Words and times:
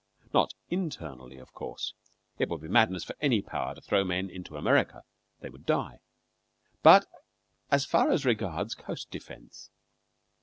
Not 0.33 0.55
internally, 0.71 1.37
of 1.37 1.53
course 1.53 1.93
it 2.39 2.49
would 2.49 2.61
be 2.61 2.67
madness 2.67 3.03
for 3.03 3.15
any 3.21 3.39
Power 3.43 3.75
to 3.75 3.81
throw 3.81 4.03
men 4.03 4.31
into 4.31 4.57
America; 4.57 5.03
they 5.41 5.49
would 5.51 5.63
die 5.63 5.99
but 6.81 7.05
as 7.69 7.85
far 7.85 8.09
as 8.09 8.25
regards 8.25 8.73
coast 8.73 9.11
defence. 9.11 9.69